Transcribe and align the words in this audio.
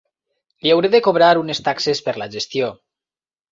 Li 0.65 0.73
hauré 0.75 0.91
de 0.95 1.01
cobrar 1.09 1.29
unes 1.43 1.63
taxes 1.69 2.03
per 2.09 2.17
la 2.25 2.31
gestió. 2.39 2.73